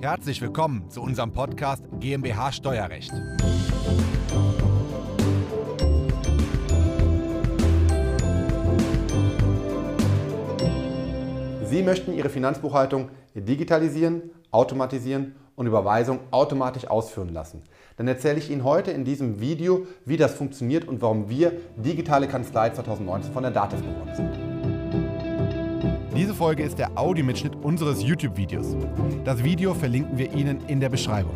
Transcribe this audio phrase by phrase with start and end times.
[0.00, 3.10] Herzlich willkommen zu unserem Podcast GmbH Steuerrecht.
[11.64, 17.64] Sie möchten Ihre Finanzbuchhaltung digitalisieren, automatisieren und Überweisung automatisch ausführen lassen.
[17.96, 22.28] Dann erzähle ich Ihnen heute in diesem Video, wie das funktioniert und warum wir digitale
[22.28, 24.47] Kanzlei 2019 von der DATEV geworden sind.
[26.18, 28.74] Diese Folge ist der Audiomitschnitt unseres YouTube-Videos.
[29.24, 31.32] Das Video verlinken wir Ihnen in der Beschreibung.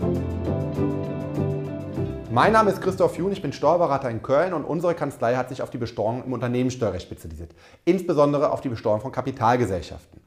[2.32, 5.62] Mein Name ist Christoph Jun, ich bin Steuerberater in Köln und unsere Kanzlei hat sich
[5.62, 10.20] auf die Besteuerung im Unternehmenssteuerrecht spezialisiert, insbesondere auf die Besteuerung von Kapitalgesellschaften.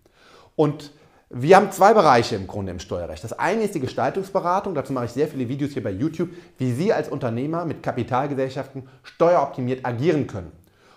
[0.56, 0.94] Und
[1.30, 3.26] wir haben zwei Bereiche im Grunde im Steuerrecht.
[3.26, 6.30] Das eine ist die Gestaltungsberatung, dazu mache ich sehr viele Videos hier bei YouTube,
[6.60, 10.54] wie Sie als Unternehmer mit Kapitalgesellschaften steueroptimiert agieren können.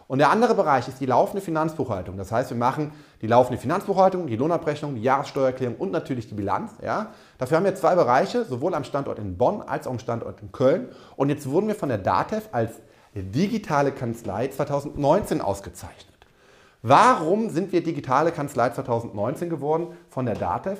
[0.08, 2.16] Und der andere Bereich ist die laufende Finanzbuchhaltung.
[2.16, 6.72] Das heißt, wir machen die laufende Finanzbuchhaltung, die Lohnabrechnung, die Jahressteuererklärung und natürlich die Bilanz.
[6.82, 7.12] Ja?
[7.36, 10.50] Dafür haben wir zwei Bereiche, sowohl am Standort in Bonn als auch am Standort in
[10.50, 10.88] Köln.
[11.16, 12.72] Und jetzt wurden wir von der DATEV als
[13.14, 16.06] digitale Kanzlei 2019 ausgezeichnet.
[16.80, 20.78] Warum sind wir digitale Kanzlei 2019 geworden von der DATEV?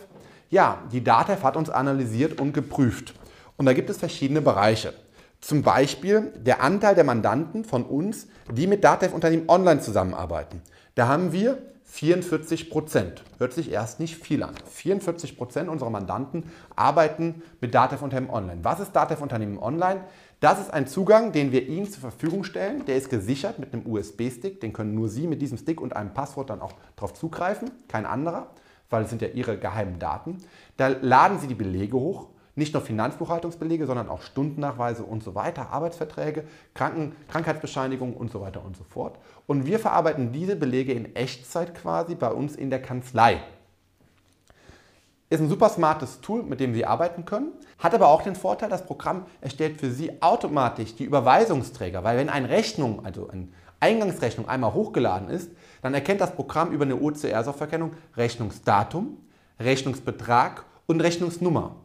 [0.48, 3.12] Ja, die DATEV hat uns analysiert und geprüft.
[3.58, 4.94] Und da gibt es verschiedene Bereiche.
[5.40, 10.62] Zum Beispiel der Anteil der Mandanten von uns, die mit Datev-Unternehmen online zusammenarbeiten.
[10.94, 13.24] Da haben wir 44 Prozent.
[13.38, 14.54] Hört sich erst nicht viel an.
[14.70, 16.44] 44 Prozent unserer Mandanten
[16.76, 18.60] arbeiten mit Datev-Unternehmen online.
[18.62, 20.02] Was ist Datev-Unternehmen online?
[20.40, 22.84] Das ist ein Zugang, den wir Ihnen zur Verfügung stellen.
[22.84, 24.60] Der ist gesichert mit einem USB-Stick.
[24.60, 27.70] Den können nur Sie mit diesem Stick und einem Passwort dann auch darauf zugreifen.
[27.88, 28.50] Kein anderer,
[28.90, 30.38] weil es sind ja Ihre geheimen Daten.
[30.76, 35.70] Da laden Sie die Belege hoch nicht nur Finanzbuchhaltungsbelege, sondern auch Stundennachweise und so weiter,
[35.70, 39.18] Arbeitsverträge, Kranken, Krankheitsbescheinigungen und so weiter und so fort.
[39.46, 43.40] Und wir verarbeiten diese Belege in Echtzeit quasi bei uns in der Kanzlei.
[45.30, 48.70] Ist ein super smartes Tool, mit dem Sie arbeiten können, hat aber auch den Vorteil,
[48.70, 53.48] das Programm erstellt für Sie automatisch die Überweisungsträger, weil wenn eine Rechnung, also eine
[53.78, 55.52] Eingangsrechnung einmal hochgeladen ist,
[55.82, 59.18] dann erkennt das Programm über eine OCR-Softwareerkennung Rechnungsdatum,
[59.60, 61.76] Rechnungsbetrag und Rechnungsnummer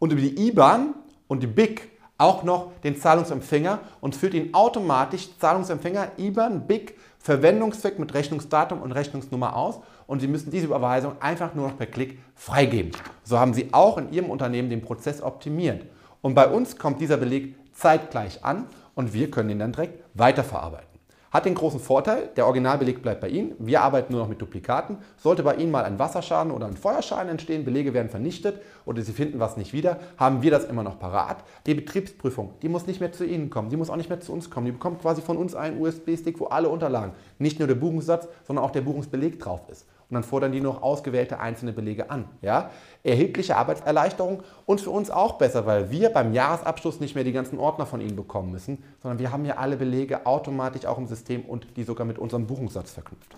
[0.00, 0.94] und über die IBAN
[1.28, 1.88] und die BIC
[2.18, 8.92] auch noch den Zahlungsempfänger und führt ihn automatisch Zahlungsempfänger, IBAN, BIC, Verwendungszweck mit Rechnungsdatum und
[8.92, 12.90] Rechnungsnummer aus und Sie müssen diese Überweisung einfach nur noch per Klick freigeben.
[13.22, 15.86] So haben Sie auch in Ihrem Unternehmen den Prozess optimiert.
[16.20, 20.89] Und bei uns kommt dieser Beleg zeitgleich an und wir können ihn dann direkt weiterverarbeiten.
[21.30, 23.54] Hat den großen Vorteil, der Originalbeleg bleibt bei Ihnen.
[23.60, 24.98] Wir arbeiten nur noch mit Duplikaten.
[25.16, 29.12] Sollte bei Ihnen mal ein Wasserschaden oder ein Feuerschaden entstehen, Belege werden vernichtet oder Sie
[29.12, 31.44] finden was nicht wieder, haben wir das immer noch parat.
[31.66, 34.32] Die Betriebsprüfung, die muss nicht mehr zu Ihnen kommen, die muss auch nicht mehr zu
[34.32, 34.66] uns kommen.
[34.66, 38.64] Die bekommt quasi von uns einen USB-Stick, wo alle Unterlagen, nicht nur der Buchungssatz, sondern
[38.64, 42.24] auch der Buchungsbeleg drauf ist und dann fordern die noch ausgewählte einzelne Belege an.
[42.42, 42.70] Ja?
[43.04, 47.60] Erhebliche Arbeitserleichterung und für uns auch besser, weil wir beim Jahresabschluss nicht mehr die ganzen
[47.60, 51.42] Ordner von Ihnen bekommen müssen, sondern wir haben ja alle Belege automatisch auch im System
[51.42, 53.36] und die sogar mit unserem Buchungssatz verknüpft.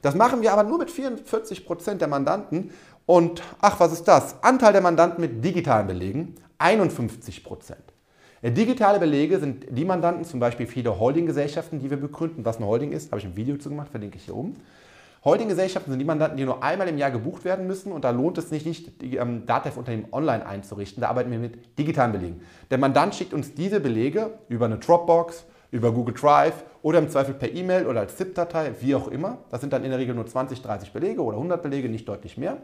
[0.00, 2.70] Das machen wir aber nur mit 44 Prozent der Mandanten
[3.04, 4.42] und ach, was ist das?
[4.42, 7.82] Anteil der Mandanten mit digitalen Belegen 51 Prozent.
[8.42, 12.44] Digitale Belege sind die Mandanten, zum Beispiel viele Holdinggesellschaften, die wir begründen.
[12.44, 14.54] Was eine Holding ist, habe ich ein Video zu gemacht, verlinke ich hier oben.
[15.24, 18.38] Holdinggesellschaften sind die Mandanten, die nur einmal im Jahr gebucht werden müssen und da lohnt
[18.38, 21.00] es sich nicht, die ähm, Datev-Unternehmen online einzurichten.
[21.00, 22.40] Da arbeiten wir mit digitalen Belegen.
[22.70, 27.34] Der Mandant schickt uns diese Belege über eine Dropbox, über Google Drive oder im Zweifel
[27.34, 29.38] per E-Mail oder als ZIP-Datei, wie auch immer.
[29.50, 32.38] Das sind dann in der Regel nur 20, 30 Belege oder 100 Belege, nicht deutlich
[32.38, 32.58] mehr.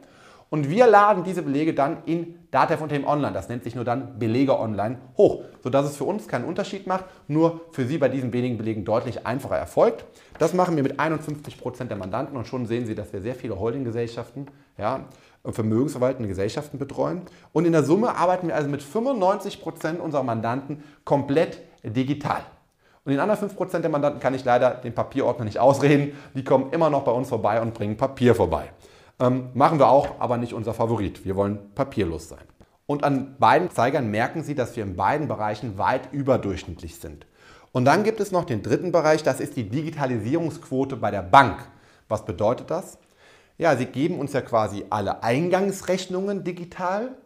[0.50, 4.18] Und wir laden diese Belege dann in Datev Unternehmen Online, das nennt sich nur dann
[4.18, 8.32] Belege Online, hoch, sodass es für uns keinen Unterschied macht, nur für Sie bei diesen
[8.32, 10.04] wenigen Belegen deutlich einfacher erfolgt.
[10.38, 13.34] Das machen wir mit 51 Prozent der Mandanten und schon sehen Sie, dass wir sehr
[13.34, 14.46] viele Holdinggesellschaften,
[14.78, 15.06] ja,
[15.44, 17.22] vermögensverwaltende Gesellschaften betreuen.
[17.52, 22.40] Und in der Summe arbeiten wir also mit 95 Prozent unserer Mandanten komplett digital.
[23.04, 26.16] Und den anderen 5% der Mandanten kann ich leider den Papierordner nicht ausreden.
[26.34, 28.70] Die kommen immer noch bei uns vorbei und bringen Papier vorbei.
[29.20, 31.24] Ähm, machen wir auch, aber nicht unser Favorit.
[31.24, 32.44] Wir wollen papierlos sein.
[32.86, 37.26] Und an beiden Zeigern merken Sie, dass wir in beiden Bereichen weit überdurchschnittlich sind.
[37.72, 41.66] Und dann gibt es noch den dritten Bereich, das ist die Digitalisierungsquote bei der Bank.
[42.08, 42.98] Was bedeutet das?
[43.56, 47.16] Ja, Sie geben uns ja quasi alle Eingangsrechnungen digital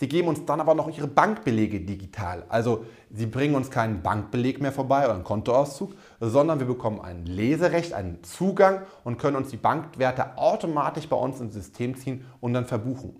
[0.00, 2.46] Sie geben uns dann aber noch Ihre Bankbelege digital.
[2.48, 7.26] Also Sie bringen uns keinen Bankbeleg mehr vorbei oder einen Kontoauszug, sondern wir bekommen ein
[7.26, 12.54] Leserecht, einen Zugang und können uns die Bankwerte automatisch bei uns ins System ziehen und
[12.54, 13.14] dann verbuchen.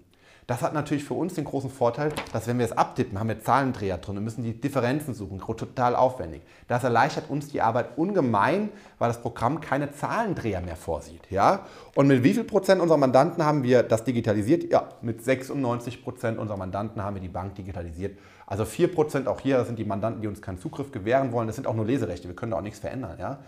[0.50, 3.40] Das hat natürlich für uns den großen Vorteil, dass wenn wir es abtippen, haben wir
[3.40, 6.42] Zahlendreher drin und müssen die Differenzen suchen, total aufwendig.
[6.66, 11.30] Das erleichtert uns die Arbeit ungemein, weil das Programm keine Zahlendreher mehr vorsieht.
[11.30, 11.66] Ja?
[11.94, 14.72] Und mit wie viel Prozent unserer Mandanten haben wir das digitalisiert?
[14.72, 18.18] Ja, mit 96 Prozent unserer Mandanten haben wir die Bank digitalisiert.
[18.44, 21.46] Also 4 Prozent auch hier sind die Mandanten, die uns keinen Zugriff gewähren wollen.
[21.46, 23.18] Das sind auch nur Leserechte, wir können da auch nichts verändern.
[23.20, 23.38] Ja?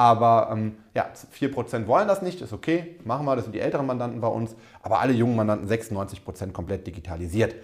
[0.00, 3.84] Aber ähm, ja, 4% wollen das nicht, ist okay, machen wir, das sind die älteren
[3.84, 4.56] Mandanten bei uns.
[4.82, 7.54] Aber alle jungen Mandanten 96% komplett digitalisiert.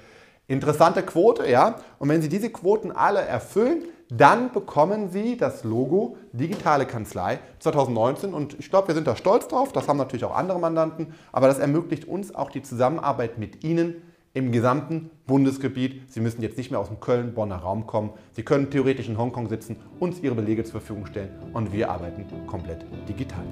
[0.46, 1.76] Interessante Quote, ja.
[1.98, 8.34] Und wenn Sie diese Quoten alle erfüllen, dann bekommen Sie das Logo Digitale Kanzlei 2019.
[8.34, 9.72] Und ich glaube, wir sind da stolz drauf.
[9.72, 11.14] Das haben natürlich auch andere Mandanten.
[11.32, 14.02] Aber das ermöglicht uns auch die Zusammenarbeit mit Ihnen
[14.36, 16.12] im gesamten Bundesgebiet.
[16.12, 18.10] Sie müssen jetzt nicht mehr aus dem Köln-Bonner Raum kommen.
[18.32, 22.26] Sie können theoretisch in Hongkong sitzen, uns Ihre Belege zur Verfügung stellen und wir arbeiten
[22.46, 23.44] komplett digital.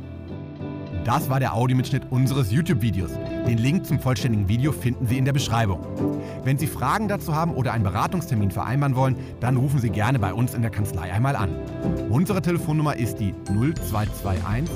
[1.04, 3.12] Das war der Audiomitschnitt unseres YouTube-Videos.
[3.46, 5.80] Den Link zum vollständigen Video finden Sie in der Beschreibung.
[6.44, 10.34] Wenn Sie Fragen dazu haben oder einen Beratungstermin vereinbaren wollen, dann rufen Sie gerne bei
[10.34, 11.56] uns in der Kanzlei einmal an.
[12.10, 14.70] Unsere Telefonnummer ist die 0221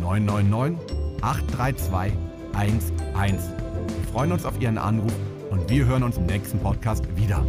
[0.00, 0.78] 999
[1.22, 2.12] 832
[2.60, 2.92] 11.
[3.22, 5.12] Wir freuen uns auf Ihren Anruf
[5.50, 7.44] und wir hören uns im nächsten Podcast wieder.